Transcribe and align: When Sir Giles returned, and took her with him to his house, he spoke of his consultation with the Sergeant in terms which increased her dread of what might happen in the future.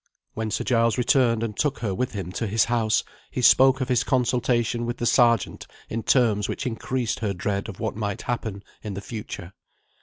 When 0.33 0.49
Sir 0.49 0.63
Giles 0.63 0.97
returned, 0.97 1.43
and 1.43 1.55
took 1.55 1.77
her 1.77 1.93
with 1.93 2.13
him 2.13 2.31
to 2.31 2.47
his 2.47 2.65
house, 2.65 3.03
he 3.29 3.43
spoke 3.43 3.81
of 3.81 3.87
his 3.89 4.03
consultation 4.03 4.87
with 4.87 4.97
the 4.97 5.05
Sergeant 5.05 5.67
in 5.89 6.01
terms 6.01 6.49
which 6.49 6.65
increased 6.65 7.19
her 7.19 7.33
dread 7.35 7.69
of 7.69 7.79
what 7.79 7.95
might 7.95 8.23
happen 8.23 8.63
in 8.81 8.95
the 8.95 9.01
future. 9.01 9.53